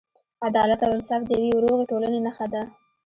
عدالت 0.47 0.79
او 0.85 0.91
انصاف 0.97 1.21
د 1.27 1.31
یوې 1.45 1.49
روغې 1.65 1.85
ټولنې 1.91 2.19
نښه 2.25 2.45
ده. 2.53 2.61